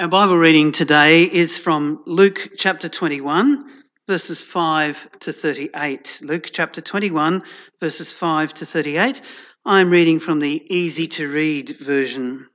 [0.00, 3.70] Our Bible reading today is from Luke chapter 21,
[4.08, 6.20] verses 5 to 38.
[6.22, 7.42] Luke chapter 21,
[7.82, 9.20] verses 5 to 38.
[9.66, 12.48] I'm reading from the easy to read version.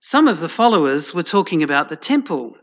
[0.00, 2.56] Some of the followers were talking about the temple.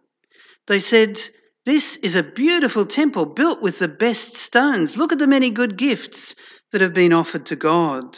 [0.68, 1.22] They said,
[1.64, 4.98] This is a beautiful temple built with the best stones.
[4.98, 6.36] Look at the many good gifts
[6.74, 8.18] that have been offered to God.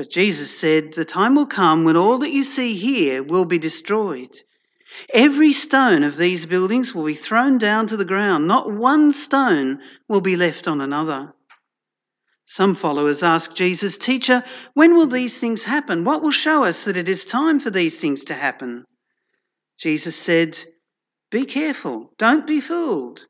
[0.00, 3.58] But Jesus said, The time will come when all that you see here will be
[3.58, 4.34] destroyed.
[5.12, 8.48] Every stone of these buildings will be thrown down to the ground.
[8.48, 11.34] Not one stone will be left on another.
[12.46, 14.42] Some followers asked Jesus, Teacher,
[14.72, 16.04] when will these things happen?
[16.04, 18.86] What will show us that it is time for these things to happen?
[19.78, 20.58] Jesus said,
[21.30, 23.26] Be careful, don't be fooled.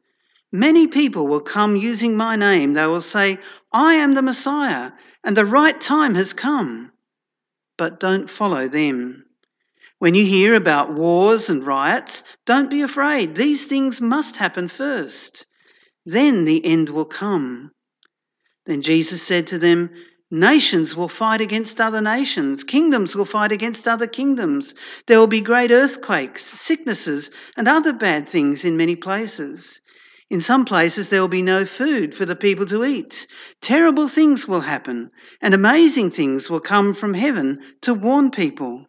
[0.52, 2.72] Many people will come using my name.
[2.72, 3.38] They will say,
[3.72, 4.92] I am the Messiah,
[5.22, 6.90] and the right time has come.
[7.78, 9.26] But don't follow them.
[10.00, 13.34] When you hear about wars and riots, don't be afraid.
[13.34, 15.46] These things must happen first.
[16.04, 17.70] Then the end will come.
[18.66, 19.90] Then Jesus said to them,
[20.32, 24.74] Nations will fight against other nations, kingdoms will fight against other kingdoms.
[25.06, 29.80] There will be great earthquakes, sicknesses, and other bad things in many places.
[30.30, 33.26] In some places, there will be no food for the people to eat.
[33.60, 35.10] Terrible things will happen,
[35.42, 38.86] and amazing things will come from heaven to warn people.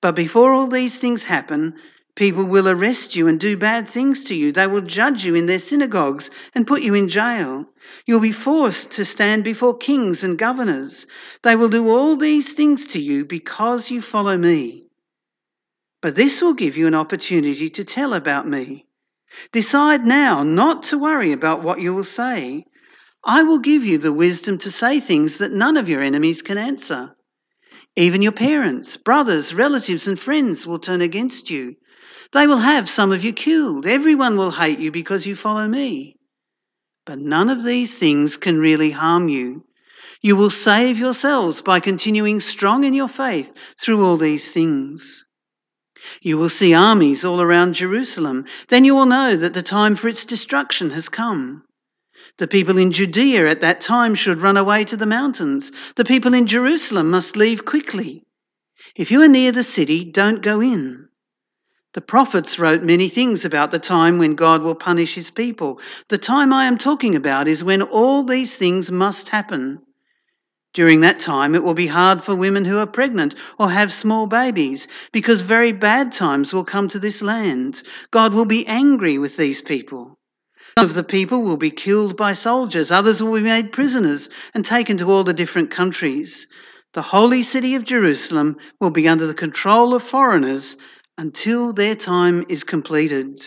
[0.00, 1.74] But before all these things happen,
[2.14, 4.50] people will arrest you and do bad things to you.
[4.50, 7.68] They will judge you in their synagogues and put you in jail.
[8.06, 11.06] You'll be forced to stand before kings and governors.
[11.42, 14.86] They will do all these things to you because you follow me.
[16.00, 18.87] But this will give you an opportunity to tell about me.
[19.52, 22.64] Decide now not to worry about what you will say.
[23.24, 26.58] I will give you the wisdom to say things that none of your enemies can
[26.58, 27.14] answer.
[27.96, 31.76] Even your parents, brothers, relatives, and friends will turn against you.
[32.32, 33.86] They will have some of you killed.
[33.86, 36.16] Everyone will hate you because you follow me.
[37.06, 39.64] But none of these things can really harm you.
[40.20, 45.24] You will save yourselves by continuing strong in your faith through all these things.
[46.22, 48.44] You will see armies all around Jerusalem.
[48.68, 51.64] Then you will know that the time for its destruction has come.
[52.38, 55.72] The people in Judea at that time should run away to the mountains.
[55.96, 58.24] The people in Jerusalem must leave quickly.
[58.94, 61.08] If you are near the city, don't go in.
[61.94, 65.80] The prophets wrote many things about the time when God will punish his people.
[66.08, 69.82] The time I am talking about is when all these things must happen.
[70.74, 74.26] During that time, it will be hard for women who are pregnant or have small
[74.26, 77.82] babies because very bad times will come to this land.
[78.10, 80.18] God will be angry with these people.
[80.78, 84.64] Some of the people will be killed by soldiers, others will be made prisoners and
[84.64, 86.46] taken to all the different countries.
[86.92, 90.76] The holy city of Jerusalem will be under the control of foreigners
[91.16, 93.40] until their time is completed.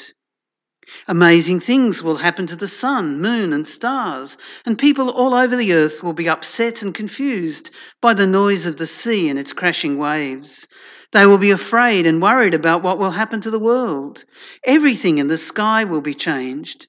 [1.07, 5.73] Amazing things will happen to the sun, moon, and stars, and people all over the
[5.73, 7.69] earth will be upset and confused
[8.01, 10.67] by the noise of the sea and its crashing waves.
[11.11, 14.25] They will be afraid and worried about what will happen to the world.
[14.63, 16.87] Everything in the sky will be changed.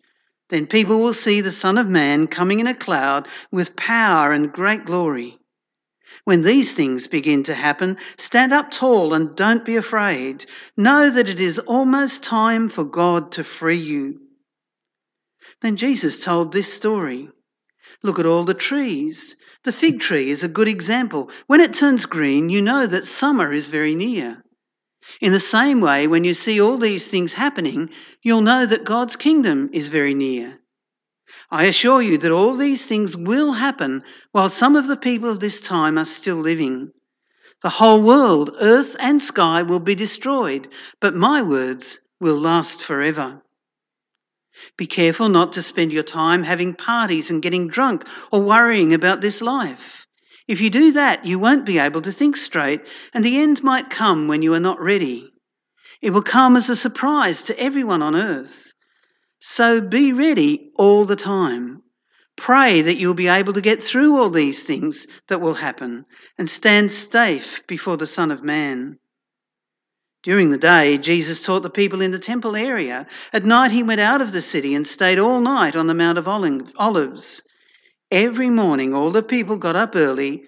[0.48, 4.52] Then people will see the Son of Man coming in a cloud with power and
[4.52, 5.38] great glory.
[6.24, 10.46] When these things begin to happen, stand up tall and don't be afraid.
[10.76, 14.20] Know that it is almost time for God to free you.
[15.62, 17.28] Then Jesus told this story.
[18.02, 19.36] Look at all the trees.
[19.64, 21.30] The fig tree is a good example.
[21.46, 24.42] When it turns green, you know that summer is very near.
[25.20, 27.90] In the same way, when you see all these things happening,
[28.22, 30.61] you'll know that God's kingdom is very near.
[31.54, 35.40] I assure you that all these things will happen while some of the people of
[35.40, 36.92] this time are still living.
[37.60, 40.68] The whole world, earth and sky, will be destroyed,
[40.98, 43.42] but my words will last forever.
[44.78, 49.20] Be careful not to spend your time having parties and getting drunk or worrying about
[49.20, 50.06] this life.
[50.48, 52.80] If you do that, you won't be able to think straight,
[53.12, 55.30] and the end might come when you are not ready.
[56.00, 58.61] It will come as a surprise to everyone on earth.
[59.44, 61.82] So be ready all the time.
[62.36, 66.06] Pray that you'll be able to get through all these things that will happen
[66.38, 69.00] and stand safe before the Son of Man.
[70.22, 73.08] During the day, Jesus taught the people in the temple area.
[73.32, 76.18] At night, he went out of the city and stayed all night on the Mount
[76.18, 77.42] of Olives.
[78.12, 80.44] Every morning, all the people got up early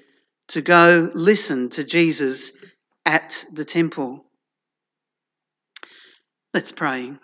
[0.48, 2.52] to go listen to Jesus
[3.04, 4.24] at the temple.
[6.52, 7.14] Let's pray.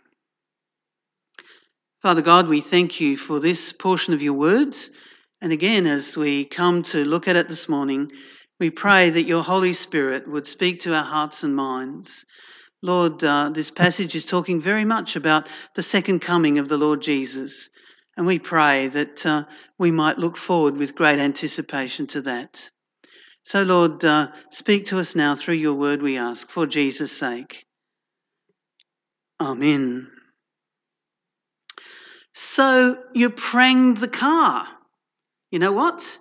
[2.02, 4.90] Father God, we thank you for this portion of your words.
[5.42, 8.10] And again, as we come to look at it this morning,
[8.60, 12.26] We pray that your Holy Spirit would speak to our hearts and minds.
[12.82, 17.00] Lord, uh, this passage is talking very much about the second coming of the Lord
[17.00, 17.70] Jesus.
[18.18, 19.44] And we pray that uh,
[19.78, 22.70] we might look forward with great anticipation to that.
[23.44, 27.64] So, Lord, uh, speak to us now through your word, we ask, for Jesus' sake.
[29.40, 30.10] Amen.
[32.42, 34.66] So, you pranged the car.
[35.50, 36.18] You know what?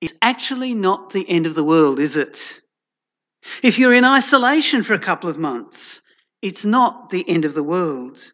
[0.00, 2.60] It's actually not the end of the world, is it?
[3.60, 6.00] If you're in isolation for a couple of months,
[6.42, 8.32] it's not the end of the world.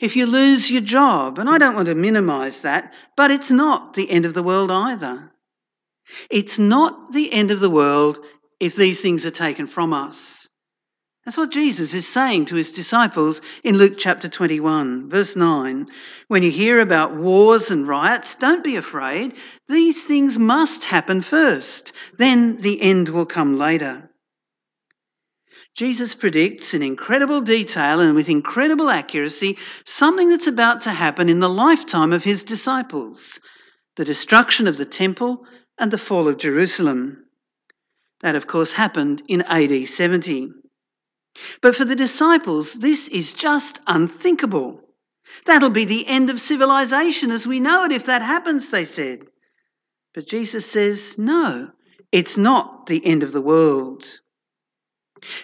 [0.00, 3.94] If you lose your job, and I don't want to minimize that, but it's not
[3.94, 5.32] the end of the world either.
[6.30, 8.16] It's not the end of the world
[8.60, 10.47] if these things are taken from us.
[11.28, 15.86] That's what Jesus is saying to his disciples in Luke chapter 21, verse 9.
[16.28, 19.34] When you hear about wars and riots, don't be afraid.
[19.68, 24.08] These things must happen first, then the end will come later.
[25.74, 31.40] Jesus predicts in incredible detail and with incredible accuracy something that's about to happen in
[31.40, 33.38] the lifetime of his disciples
[33.96, 35.44] the destruction of the temple
[35.76, 37.26] and the fall of Jerusalem.
[38.22, 40.54] That, of course, happened in AD 70.
[41.60, 44.80] But for the disciples, this is just unthinkable.
[45.44, 49.26] That'll be the end of civilization as we know it if that happens, they said.
[50.14, 51.70] But Jesus says, no,
[52.10, 54.04] it's not the end of the world.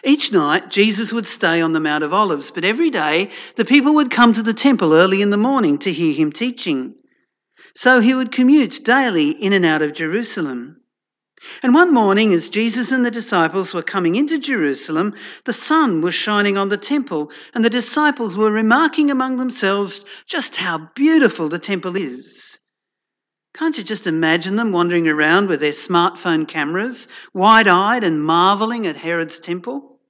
[0.04, 3.94] Each night, Jesus would stay on the Mount of Olives, but every day the people
[3.94, 6.94] would come to the temple early in the morning to hear him teaching.
[7.74, 10.80] So he would commute daily in and out of Jerusalem.
[11.62, 15.14] And one morning, as Jesus and the disciples were coming into Jerusalem,
[15.44, 20.56] the sun was shining on the temple, and the disciples were remarking among themselves just
[20.56, 22.58] how beautiful the temple is.
[23.54, 28.86] Can't you just imagine them wandering around with their smartphone cameras, wide eyed and marvelling
[28.86, 30.00] at Herod's temple?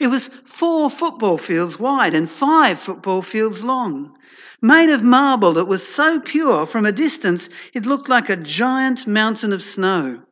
[0.00, 4.18] It was four football fields wide and five football fields long,
[4.60, 9.06] made of marble that was so pure from a distance it looked like a giant
[9.06, 10.24] mountain of snow.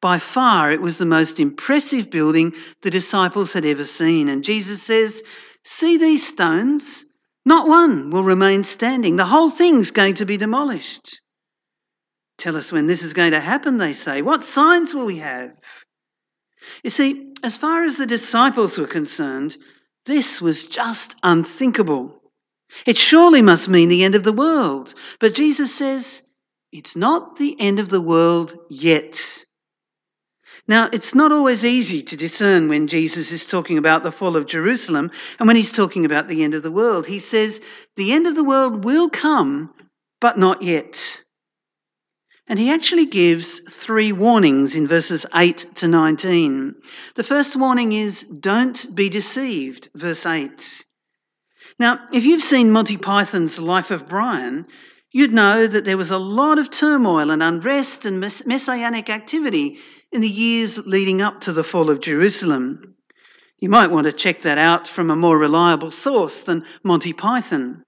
[0.00, 4.28] By far, it was the most impressive building the disciples had ever seen.
[4.28, 5.22] And Jesus says,
[5.64, 7.04] See these stones?
[7.44, 9.16] Not one will remain standing.
[9.16, 11.20] The whole thing's going to be demolished.
[12.36, 14.22] Tell us when this is going to happen, they say.
[14.22, 15.52] What signs will we have?
[16.84, 19.56] You see, as far as the disciples were concerned,
[20.06, 22.20] this was just unthinkable.
[22.86, 24.94] It surely must mean the end of the world.
[25.18, 26.22] But Jesus says,
[26.70, 29.44] it's not the end of the world yet.
[30.68, 34.44] Now, it's not always easy to discern when Jesus is talking about the fall of
[34.44, 37.06] Jerusalem and when he's talking about the end of the world.
[37.06, 37.62] He says,
[37.96, 39.72] The end of the world will come,
[40.20, 41.24] but not yet.
[42.46, 46.74] And he actually gives three warnings in verses 8 to 19.
[47.14, 50.84] The first warning is, Don't be deceived, verse 8.
[51.78, 54.66] Now, if you've seen Monty Python's Life of Brian,
[55.12, 59.78] you'd know that there was a lot of turmoil and unrest and messianic activity
[60.12, 62.94] in the years leading up to the fall of Jerusalem.
[63.60, 67.84] You might want to check that out from a more reliable source than Monty Python.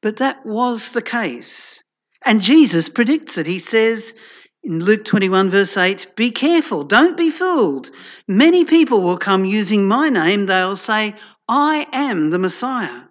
[0.00, 1.82] But that was the case.
[2.24, 3.46] And Jesus predicts it.
[3.46, 4.14] He says
[4.62, 7.90] in Luke 21, verse 8, Be careful, don't be fooled.
[8.28, 10.46] Many people will come using my name.
[10.46, 11.14] They'll say,
[11.48, 13.02] I am the Messiah.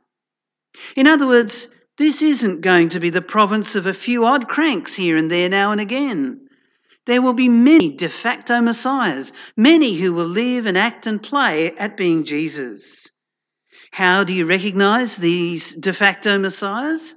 [0.96, 1.68] In other words,
[1.98, 5.50] this isn't going to be the province of a few odd cranks here and there
[5.50, 6.41] now and again.
[7.12, 11.76] There will be many de facto messiahs, many who will live and act and play
[11.76, 13.10] at being Jesus.
[13.92, 17.14] How do you recognize these de facto messiahs?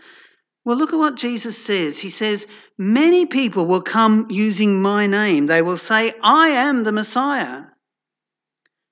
[0.64, 1.96] Well, look at what Jesus says.
[1.96, 5.46] He says, Many people will come using my name.
[5.46, 7.62] They will say, I am the Messiah.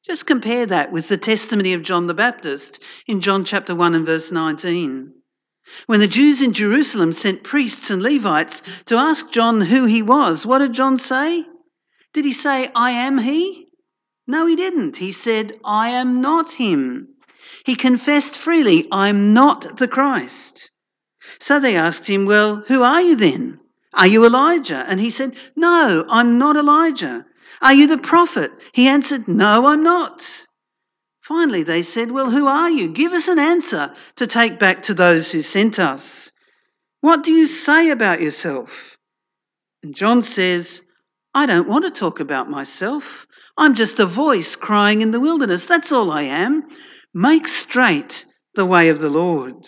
[0.05, 4.07] Just compare that with the testimony of John the Baptist in John chapter 1 and
[4.07, 5.15] verse 19.
[5.87, 10.45] When the Jews in Jerusalem sent priests and Levites to ask John who he was,
[10.45, 11.47] what did John say?
[12.13, 13.69] Did he say, I am he?
[14.27, 14.97] No, he didn't.
[14.97, 17.09] He said, I am not him.
[17.65, 20.71] He confessed freely, I'm not the Christ.
[21.39, 23.61] So they asked him, Well, who are you then?
[23.95, 24.85] Are you Elijah?
[24.89, 27.27] And he said, No, I'm not Elijah.
[27.61, 28.53] Are you the prophet?
[28.73, 30.47] He answered, No, I'm not.
[31.35, 32.89] Finally, they said, Well, who are you?
[32.91, 36.31] Give us an answer to take back to those who sent us.
[37.01, 38.99] What do you say about yourself?
[39.83, 40.83] And John says,
[41.33, 43.27] I don't want to talk about myself.
[43.57, 45.65] I'm just a voice crying in the wilderness.
[45.65, 46.69] That's all I am.
[47.15, 49.65] Make straight the way of the Lord.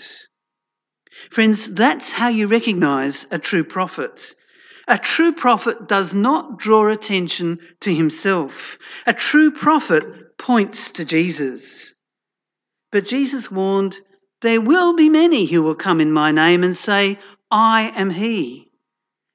[1.31, 4.35] Friends, that's how you recognize a true prophet.
[4.87, 8.79] A true prophet does not draw attention to himself.
[9.07, 10.05] A true prophet
[10.45, 11.95] points to Jesus.
[12.93, 13.97] But Jesus warned,
[14.43, 17.19] There will be many who will come in my name and say,
[17.51, 18.71] I am he.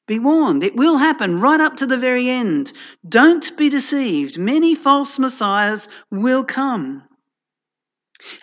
[0.08, 2.72] Be warned, it will happen right up to the very end.
[3.08, 4.38] Don't be deceived.
[4.38, 7.04] Many false messiahs will come.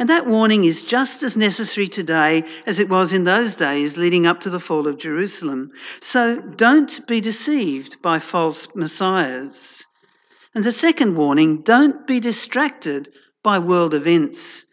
[0.00, 4.26] And that warning is just as necessary today as it was in those days leading
[4.26, 5.70] up to the fall of Jerusalem.
[6.00, 9.85] So don't be deceived by false messiahs.
[10.56, 13.12] And the second warning don't be distracted
[13.44, 14.64] by world events.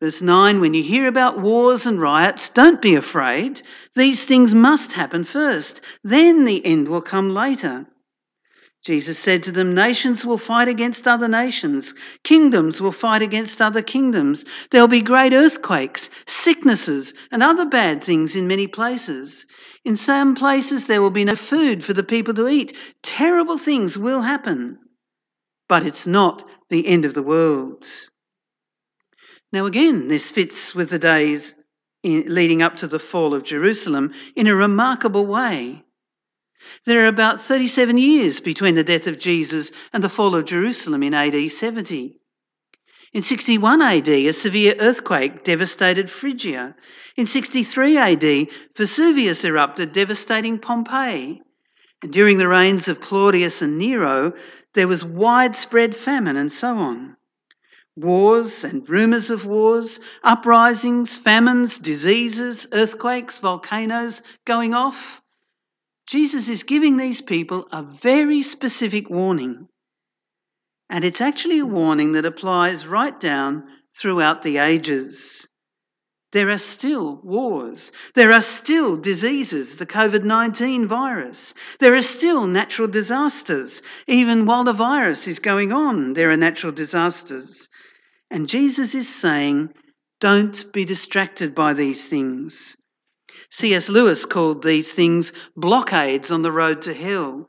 [0.00, 3.62] Verse 9 When you hear about wars and riots, don't be afraid.
[3.96, 7.88] These things must happen first, then the end will come later.
[8.84, 13.82] Jesus said to them, Nations will fight against other nations, kingdoms will fight against other
[13.82, 14.44] kingdoms.
[14.70, 19.46] There'll be great earthquakes, sicknesses, and other bad things in many places.
[19.84, 22.76] In some places, there will be no food for the people to eat.
[23.02, 24.78] Terrible things will happen.
[25.72, 27.86] But it's not the end of the world.
[29.54, 31.54] Now, again, this fits with the days
[32.04, 35.82] leading up to the fall of Jerusalem in a remarkable way.
[36.84, 41.02] There are about 37 years between the death of Jesus and the fall of Jerusalem
[41.02, 42.20] in AD 70.
[43.14, 46.76] In 61 AD, a severe earthquake devastated Phrygia.
[47.16, 51.40] In 63 AD, Vesuvius erupted, devastating Pompeii.
[52.02, 54.34] And during the reigns of Claudius and Nero,
[54.74, 57.16] there was widespread famine and so on.
[57.94, 65.20] Wars and rumours of wars, uprisings, famines, diseases, earthquakes, volcanoes going off.
[66.06, 69.68] Jesus is giving these people a very specific warning.
[70.88, 73.64] And it's actually a warning that applies right down
[73.94, 75.46] throughout the ages.
[76.32, 77.92] There are still wars.
[78.14, 81.52] There are still diseases, the COVID 19 virus.
[81.78, 83.82] There are still natural disasters.
[84.06, 87.68] Even while the virus is going on, there are natural disasters.
[88.30, 89.74] And Jesus is saying,
[90.20, 92.76] don't be distracted by these things.
[93.50, 93.90] C.S.
[93.90, 97.46] Lewis called these things blockades on the road to hell.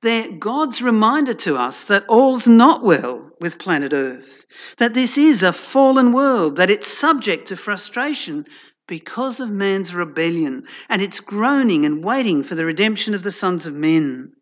[0.00, 5.42] They're God's reminder to us that all's not well with planet Earth, that this is
[5.42, 8.46] a fallen world, that it's subject to frustration
[8.86, 13.66] because of man's rebellion, and it's groaning and waiting for the redemption of the sons
[13.66, 14.32] of men.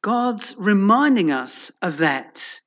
[0.00, 2.60] God's reminding us of that.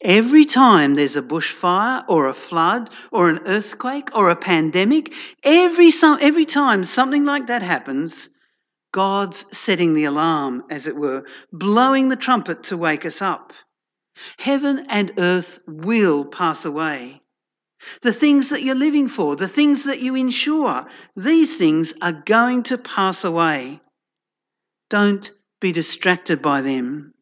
[0.00, 5.90] Every time there's a bushfire or a flood or an earthquake or a pandemic, every,
[6.02, 8.28] every time something like that happens,
[8.92, 13.52] God's setting the alarm, as it were, blowing the trumpet to wake us up.
[14.38, 17.20] Heaven and earth will pass away.
[18.02, 22.62] The things that you're living for, the things that you insure, these things are going
[22.64, 23.80] to pass away.
[24.88, 27.12] Don't be distracted by them.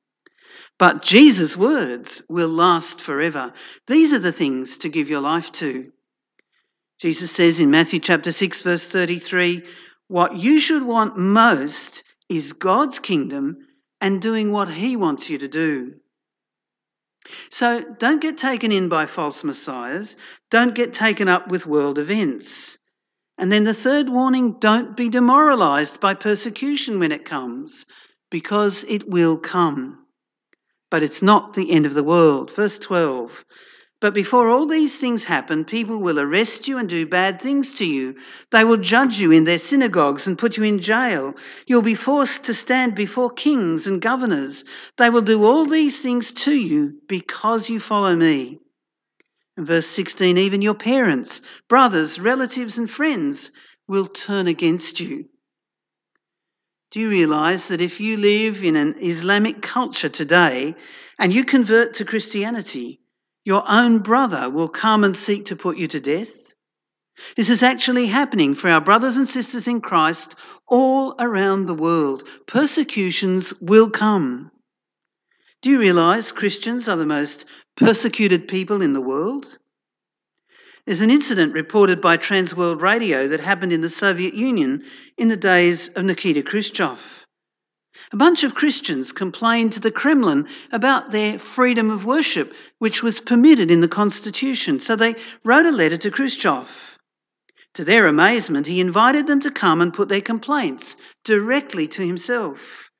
[0.78, 3.52] But Jesus' words will last forever.
[3.86, 5.92] These are the things to give your life to.
[6.98, 9.64] Jesus says in Matthew chapter 6, verse 33
[10.08, 13.66] what you should want most is God's kingdom
[14.00, 15.94] and doing what He wants you to do.
[17.50, 20.16] So don't get taken in by false messiahs.
[20.50, 22.76] Don't get taken up with world events.
[23.38, 27.86] And then the third warning don't be demoralized by persecution when it comes,
[28.30, 30.04] because it will come
[30.94, 32.52] but it's not the end of the world.
[32.52, 33.44] Verse 12.
[34.04, 37.86] But before all these things happen, people will arrest you and do bad things to
[37.86, 38.16] you.
[38.50, 41.34] They will judge you in their synagogues and put you in jail.
[41.66, 44.62] You'll be forced to stand before kings and governors.
[44.98, 48.60] They will do all these things to you because you follow me.
[49.56, 53.52] In verse 16, even your parents, brothers, relatives, and friends
[53.88, 55.30] will turn against you.
[56.90, 60.74] Do you realize that if you live in an Islamic culture today
[61.18, 63.00] and you convert to Christianity,
[63.44, 66.30] your own brother will come and seek to put you to death?
[67.36, 70.34] This is actually happening for our brothers and sisters in Christ
[70.66, 72.28] all around the world.
[72.46, 74.50] Persecutions will come.
[75.62, 77.44] Do you realize Christians are the most
[77.76, 79.58] persecuted people in the world?
[80.86, 84.84] There's an incident reported by Transworld Radio that happened in the Soviet Union
[85.16, 87.23] in the days of Nikita Khrushchev.
[88.12, 93.20] A bunch of Christians complained to the Kremlin about their freedom of worship, which was
[93.20, 96.98] permitted in the constitution, so they wrote a letter to Khrushchev.
[97.74, 102.90] To their amazement, he invited them to come and put their complaints directly to himself.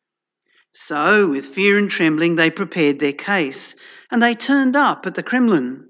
[0.73, 3.77] So, with fear and trembling, they prepared their case,
[4.11, 5.89] and they turned up at the Kremlin.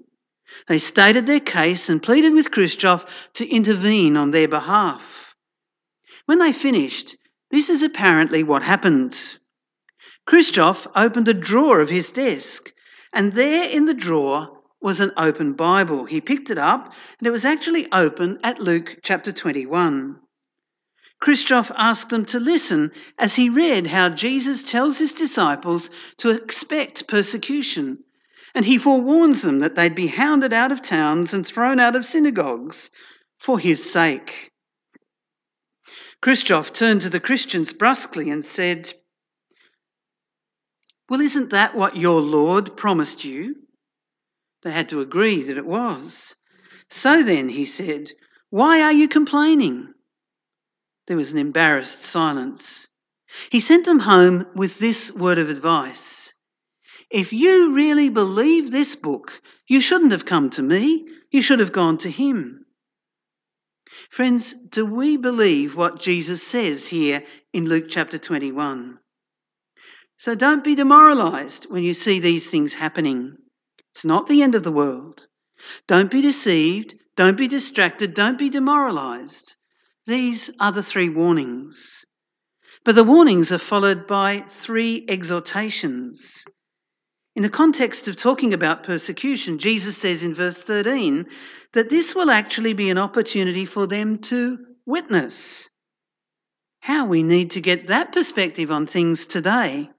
[0.67, 5.35] They stated their case and pleaded with Khrushchev to intervene on their behalf.
[6.27, 7.17] When they finished,
[7.55, 9.17] This is apparently what happened.
[10.25, 12.73] Khrushchev opened a drawer of his desk,
[13.13, 16.03] and there in the drawer was an open Bible.
[16.03, 20.19] He picked it up, and it was actually open at Luke chapter 21.
[21.21, 27.07] Khrushchev asked them to listen as he read how Jesus tells his disciples to expect
[27.07, 28.03] persecution.
[28.53, 32.03] And he forewarns them that they'd be hounded out of towns and thrown out of
[32.03, 32.89] synagogues
[33.39, 34.51] for his sake.
[36.25, 38.91] Khrushchev turned to the Christians brusquely and said,
[41.07, 43.57] Well, isn't that what your Lord promised you?
[44.63, 46.33] They had to agree that it was.
[46.89, 48.11] So then, he said,
[48.49, 49.93] why are you complaining?
[51.05, 52.87] There was an embarrassed silence.
[53.51, 56.33] He sent them home with this word of advice
[57.11, 61.71] If you really believe this book, you shouldn't have come to me, you should have
[61.71, 62.64] gone to him.
[64.09, 67.23] Friends, do we believe what Jesus says here
[67.53, 68.99] in Luke chapter 21?
[70.17, 73.37] So don't be demoralized when you see these things happening.
[73.93, 75.27] It's not the end of the world.
[75.87, 79.55] Don't be deceived, don't be distracted, don't be demoralized.
[80.05, 82.05] These are the three warnings.
[82.83, 86.45] But the warnings are followed by three exhortations.
[87.35, 91.25] In the context of talking about persecution, Jesus says in verse 13
[91.75, 95.67] that this will actually be an opportunity for them to witness.
[96.79, 99.89] How we need to get that perspective on things today.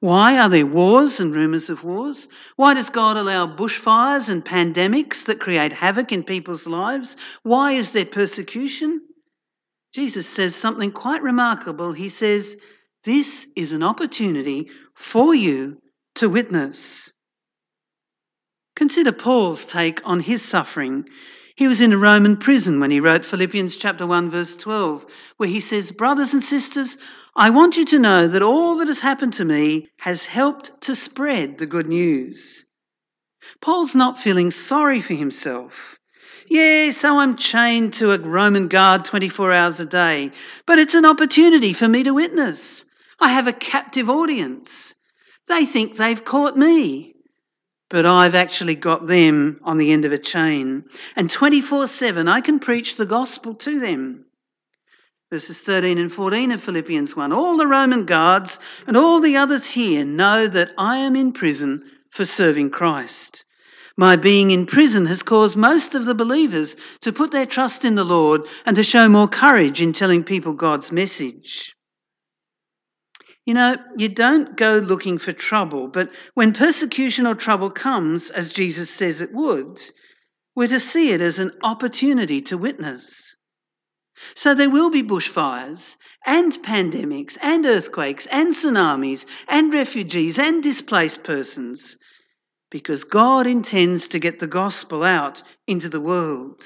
[0.00, 2.28] Why are there wars and rumours of wars?
[2.56, 7.16] Why does God allow bushfires and pandemics that create havoc in people's lives?
[7.42, 9.00] Why is there persecution?
[9.94, 11.92] Jesus says something quite remarkable.
[11.92, 12.56] He says,
[13.04, 15.80] This is an opportunity for you
[16.16, 17.10] to witness.
[18.76, 21.08] Consider Paul's take on his suffering.
[21.54, 25.06] He was in a Roman prison when he wrote Philippians chapter 1 verse 12,
[25.38, 26.98] where he says, "Brothers and sisters,
[27.34, 30.94] I want you to know that all that has happened to me has helped to
[30.94, 32.66] spread the good news.
[33.62, 35.98] Paul's not feeling sorry for himself.
[36.46, 40.32] Yeah, so I'm chained to a Roman guard 24 hours a day,
[40.66, 42.84] but it's an opportunity for me to witness.
[43.18, 44.94] I have a captive audience.
[45.48, 47.15] They think they've caught me,
[47.88, 50.84] but I've actually got them on the end of a chain.
[51.14, 54.26] And 24 7, I can preach the gospel to them
[55.30, 57.32] verses 13 and 14 of Philippians 1.
[57.32, 61.84] All the Roman guards and all the others here know that I am in prison
[62.10, 63.44] for serving Christ.
[63.98, 67.96] My being in prison has caused most of the believers to put their trust in
[67.96, 71.75] the Lord and to show more courage in telling people God's message.
[73.46, 78.52] You know, you don't go looking for trouble, but when persecution or trouble comes, as
[78.52, 79.80] Jesus says it would,
[80.56, 83.36] we're to see it as an opportunity to witness.
[84.34, 91.22] So there will be bushfires and pandemics and earthquakes and tsunamis and refugees and displaced
[91.22, 91.96] persons
[92.70, 96.62] because God intends to get the gospel out into the world.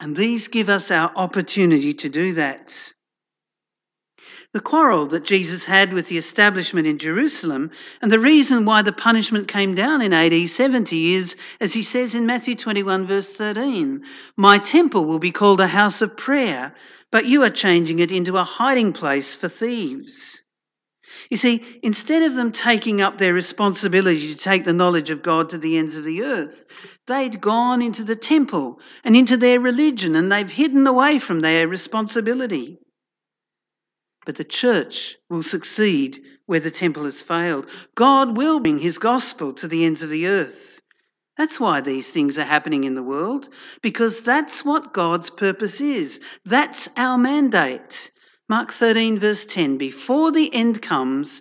[0.00, 2.92] And these give us our opportunity to do that.
[4.52, 8.92] The quarrel that Jesus had with the establishment in Jerusalem and the reason why the
[8.92, 14.04] punishment came down in AD 70 is, as he says in Matthew 21, verse 13,
[14.36, 16.74] My temple will be called a house of prayer,
[17.10, 20.40] but you are changing it into a hiding place for thieves.
[21.28, 25.50] You see, instead of them taking up their responsibility to take the knowledge of God
[25.50, 26.64] to the ends of the earth,
[27.06, 31.66] they'd gone into the temple and into their religion and they've hidden away from their
[31.66, 32.78] responsibility.
[34.26, 37.70] But the church will succeed where the temple has failed.
[37.94, 40.80] God will bring his gospel to the ends of the earth.
[41.38, 43.48] That's why these things are happening in the world,
[43.82, 46.18] because that's what God's purpose is.
[46.44, 48.10] That's our mandate.
[48.48, 51.40] Mark 13, verse 10 Before the end comes,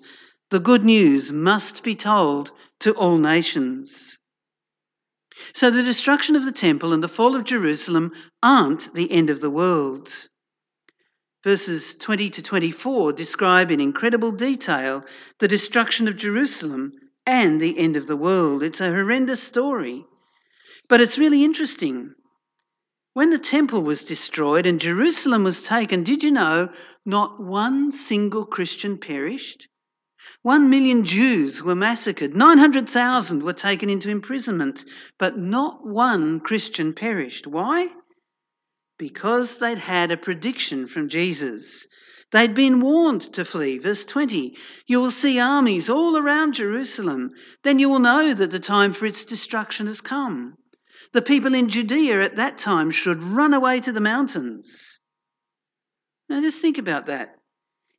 [0.52, 4.20] the good news must be told to all nations.
[5.54, 8.12] So the destruction of the temple and the fall of Jerusalem
[8.44, 10.30] aren't the end of the world.
[11.46, 15.06] Verses 20 to 24 describe in incredible detail
[15.38, 18.64] the destruction of Jerusalem and the end of the world.
[18.64, 20.08] It's a horrendous story,
[20.90, 22.16] but it's really interesting.
[23.14, 26.70] When the temple was destroyed and Jerusalem was taken, did you know
[27.06, 29.68] not one single Christian perished?
[30.42, 34.84] One million Jews were massacred, 900,000 were taken into imprisonment,
[35.20, 37.46] but not one Christian perished.
[37.46, 37.92] Why?
[38.98, 41.86] Because they'd had a prediction from Jesus.
[42.32, 43.78] They'd been warned to flee.
[43.78, 47.32] Verse 20 You will see armies all around Jerusalem.
[47.64, 50.58] Then you will know that the time for its destruction has come.
[51.14, 55.00] The people in Judea at that time should run away to the mountains.
[56.28, 57.36] Now, just think about that.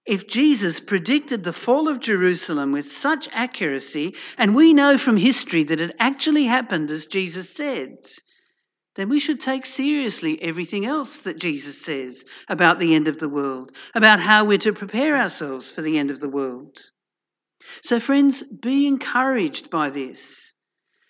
[0.04, 5.64] If Jesus predicted the fall of Jerusalem with such accuracy, and we know from history
[5.64, 7.96] that it actually happened as Jesus said,
[8.96, 13.28] then we should take seriously everything else that Jesus says about the end of the
[13.28, 16.78] world, about how we're to prepare ourselves for the end of the world.
[17.82, 20.54] So, friends, be encouraged by this.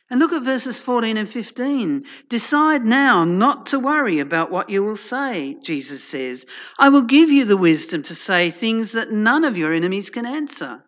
[0.09, 2.05] And look at verses 14 and 15.
[2.29, 6.47] Decide now not to worry about what you will say, Jesus says.
[6.79, 10.25] I will give you the wisdom to say things that none of your enemies can
[10.25, 10.85] answer.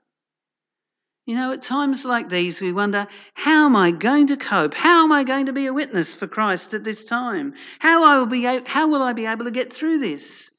[1.29, 4.73] You know, at times like these, we wonder, how am I going to cope?
[4.73, 7.53] How am I going to be a witness for Christ at this time?
[7.81, 10.51] How, I will, be, how will I be able to get through this?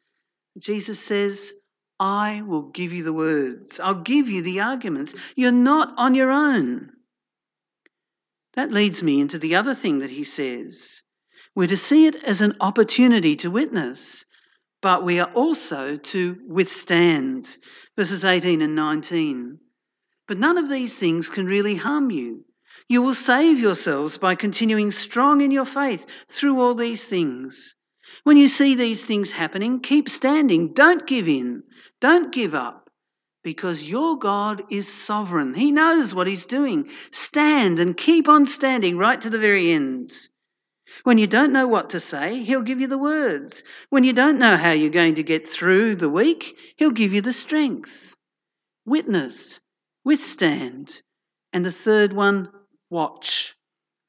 [0.60, 1.52] Jesus says,
[2.00, 3.80] I will give you the words.
[3.80, 5.16] I'll give you the arguments.
[5.36, 6.92] You're not on your own.
[8.54, 11.02] That leads me into the other thing that he says.
[11.56, 14.24] We're to see it as an opportunity to witness,
[14.84, 17.58] but we are also to withstand.
[17.98, 19.60] Verses 18 and 19.
[20.30, 22.46] But none of these things can really harm you.
[22.88, 27.74] You will save yourselves by continuing strong in your faith through all these things.
[28.26, 30.72] When you see these things happening, keep standing.
[30.74, 31.64] Don't give in.
[32.00, 32.92] Don't give up.
[33.44, 35.56] Because your God is sovereign.
[35.56, 36.88] He knows what He's doing.
[37.10, 40.14] Stand and keep on standing right to the very end.
[41.06, 43.64] When you don't know what to say, He'll give you the words.
[43.90, 47.22] When you don't know how you're going to get through the week, He'll give you
[47.22, 48.16] the strength.
[48.86, 49.60] Witness,
[50.10, 51.04] withstand.
[51.54, 52.50] And the third one,
[52.90, 53.56] watch.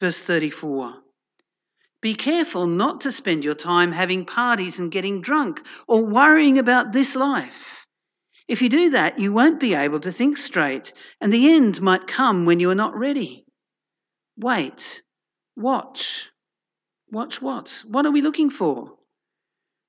[0.01, 0.95] Verse 34.
[2.01, 6.95] Be careful not to spend your time having parties and getting drunk or worrying about
[6.95, 7.87] this life.
[8.49, 12.07] If you do that, you won't be able to think straight, and the end might
[12.07, 13.45] come when you are not ready.
[14.39, 15.03] Wait,
[15.55, 16.31] watch.
[17.11, 17.83] Watch what?
[17.87, 18.97] What are we looking for?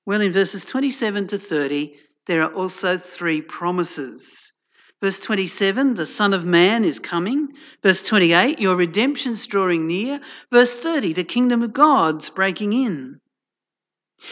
[0.04, 1.94] Well, in verses 27 to 30,
[2.26, 4.52] there are also three promises.
[5.02, 7.48] Verse 27, the Son of Man is coming.
[7.82, 10.20] Verse 28, your redemption's drawing near.
[10.52, 13.18] Verse 30, the kingdom of God's breaking in.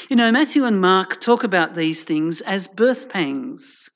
[0.09, 3.91] You know, Matthew and Mark talk about these things as birth pangs.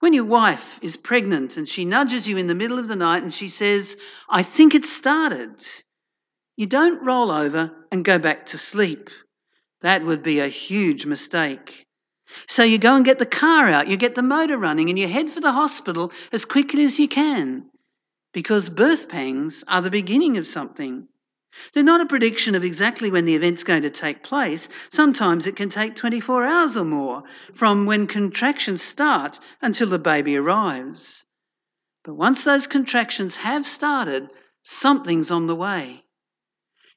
[0.00, 3.22] When your wife is pregnant and she nudges you in the middle of the night
[3.22, 3.96] and she says,
[4.28, 5.64] I think it's started,
[6.56, 9.08] you don't roll over and go back to sleep.
[9.82, 11.86] That would be a huge mistake.
[12.46, 15.08] So you go and get the car out, you get the motor running, and you
[15.08, 17.70] head for the hospital as quickly as you can.
[18.32, 21.08] Because birth pangs are the beginning of something.
[21.74, 24.68] They're not a prediction of exactly when the event's going to take place.
[24.88, 30.36] Sometimes it can take 24 hours or more from when contractions start until the baby
[30.36, 31.24] arrives.
[32.04, 34.30] But once those contractions have started,
[34.62, 36.04] something's on the way.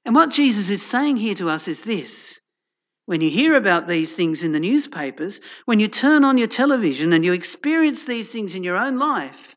[0.05, 2.39] And what Jesus is saying here to us is this
[3.05, 7.13] when you hear about these things in the newspapers, when you turn on your television
[7.13, 9.55] and you experience these things in your own life,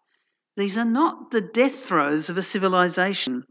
[0.57, 3.45] these are not the death throes of a civilization.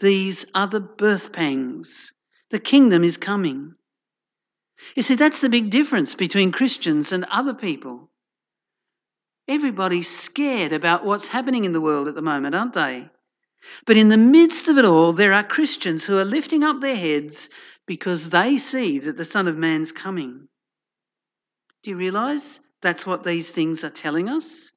[0.00, 2.12] These are the birth pangs.
[2.50, 3.74] The kingdom is coming.
[4.94, 8.10] You see, that's the big difference between Christians and other people.
[9.48, 13.08] Everybody's scared about what's happening in the world at the moment, aren't they?
[13.86, 16.96] But in the midst of it all, there are Christians who are lifting up their
[16.96, 17.48] heads
[17.86, 20.48] because they see that the Son of Man's coming.
[21.82, 24.72] Do you realize that's what these things are telling us?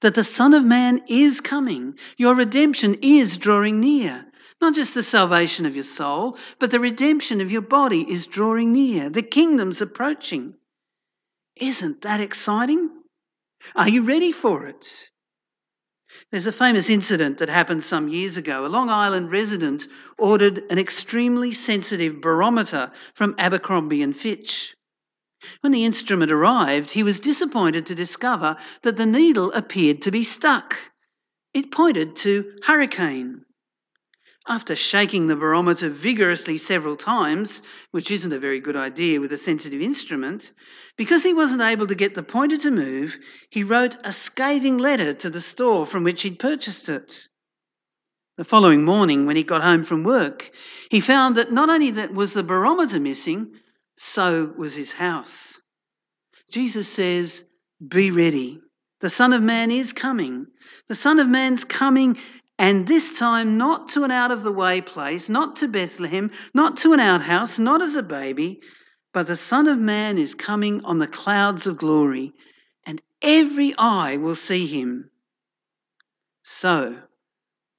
[0.00, 1.98] That the Son of Man is coming.
[2.16, 4.26] Your redemption is drawing near.
[4.60, 8.72] Not just the salvation of your soul, but the redemption of your body is drawing
[8.72, 9.10] near.
[9.10, 10.54] The kingdom's approaching.
[11.56, 12.90] Isn't that exciting?
[13.74, 15.10] Are you ready for it?
[16.32, 18.64] There's a famous incident that happened some years ago.
[18.64, 24.74] A Long Island resident ordered an extremely sensitive barometer from Abercrombie and Fitch.
[25.60, 30.22] When the instrument arrived, he was disappointed to discover that the needle appeared to be
[30.22, 30.78] stuck.
[31.52, 33.44] It pointed to hurricane.
[34.48, 39.38] After shaking the barometer vigorously several times, which isn't a very good idea with a
[39.38, 40.52] sensitive instrument,
[40.96, 43.18] because he wasn't able to get the pointer to move,
[43.50, 47.28] he wrote a scathing letter to the store from which he'd purchased it.
[48.36, 50.50] The following morning, when he got home from work,
[50.90, 53.54] he found that not only that was the barometer missing,
[53.96, 55.60] so was his house.
[56.50, 57.44] Jesus says,
[57.86, 58.60] Be ready.
[59.00, 60.46] The Son of Man is coming.
[60.88, 62.18] The Son of Man's coming
[62.62, 66.76] and this time not to an out of the way place, not to Bethlehem, not
[66.76, 68.60] to an outhouse, not as a baby,
[69.12, 72.32] but the Son of Man is coming on the clouds of glory,
[72.86, 75.10] and every eye will see him.
[76.44, 76.98] So,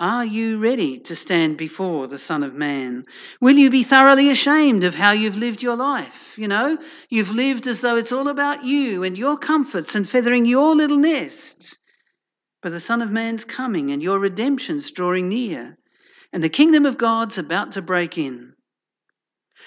[0.02, 3.06] Are you ready to stand before the Son of Man?
[3.40, 6.38] Will you be thoroughly ashamed of how you've lived your life?
[6.38, 10.46] You know, you've lived as though it's all about you and your comforts and feathering
[10.46, 11.78] your little nest.
[12.64, 15.78] But the Son of Man's coming and your redemption's drawing near,
[16.32, 18.54] and the kingdom of God's about to break in.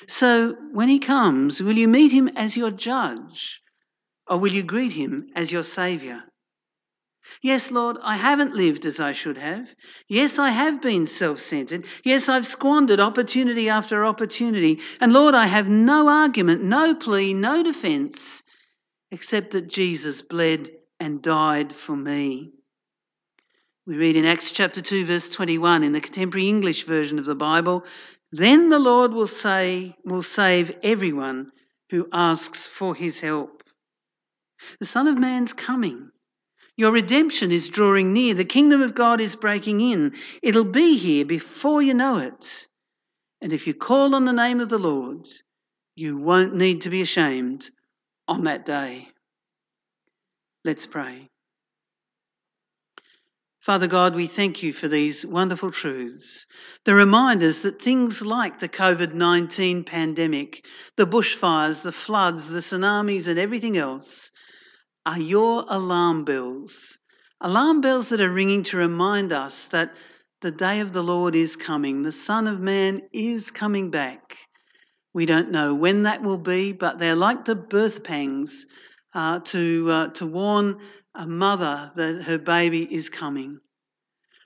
[0.09, 3.61] So when he comes, will you meet him as your judge,
[4.26, 6.24] or will you greet him as your Saviour?
[7.42, 9.74] Yes, Lord, I haven't lived as I should have.
[10.09, 11.85] Yes, I have been self centered.
[12.02, 14.80] Yes, I've squandered opportunity after opportunity.
[15.02, 18.42] And Lord, I have no argument, no plea, no defense,
[19.11, 22.52] except that Jesus bled and died for me.
[23.87, 27.37] We read in Acts chapter 2, verse 21 in the contemporary English version of the
[27.37, 27.85] Bible
[28.33, 31.53] Then the Lord will, say, will save everyone
[31.90, 33.62] who asks for his help.
[34.81, 36.11] The Son of Man's coming.
[36.77, 38.35] Your redemption is drawing near.
[38.35, 40.16] The kingdom of God is breaking in.
[40.42, 42.66] It'll be here before you know it.
[43.40, 45.29] And if you call on the name of the Lord,
[45.94, 47.70] you won't need to be ashamed
[48.27, 49.09] on that day.
[50.64, 51.31] Let's pray.
[53.66, 56.46] Father God, we thank you for these wonderful truths.
[56.85, 60.64] The reminders that things like the COVID 19 pandemic,
[60.96, 64.31] the bushfires, the floods, the tsunamis, and everything else
[65.05, 66.96] are your alarm bells.
[67.40, 69.92] Alarm bells that are ringing to remind us that
[70.42, 74.37] the day of the Lord is coming, the Son of Man is coming back.
[75.12, 78.64] We don't know when that will be, but they're like the birth pangs
[79.16, 80.79] uh, to, uh, to warn
[81.14, 83.59] a mother that her baby is coming.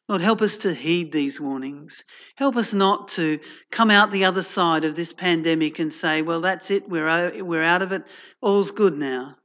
[0.09, 2.05] Lord, help us to heed these warnings.
[2.37, 3.41] Help us not to
[3.73, 7.65] come out the other side of this pandemic and say, well, that's it, we're, we're
[7.65, 8.05] out of it,
[8.41, 9.37] all's good now.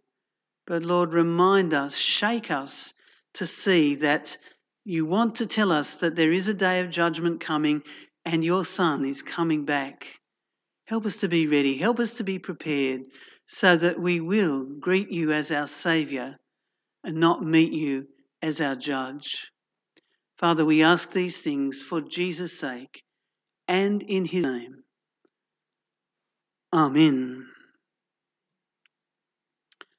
[0.68, 2.94] But Lord, remind us, shake us
[3.34, 4.38] to see that
[4.84, 7.82] you want to tell us that there is a day of judgment coming
[8.26, 10.06] and your Son is coming back.
[10.86, 11.78] Help us to be ready.
[11.78, 13.06] Help us to be prepared
[13.48, 16.36] so that we will greet you as our Saviour
[17.04, 18.08] and not meet you
[18.42, 19.52] as our judge.
[20.38, 23.04] Father, we ask these things for Jesus' sake
[23.68, 24.84] and in his name.
[26.74, 27.48] Amen.